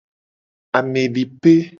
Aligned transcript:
Amedipe. 0.79 1.53